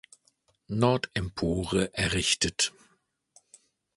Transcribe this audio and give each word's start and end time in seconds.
Nordempore 0.67 1.93
errichtet. 1.93 2.73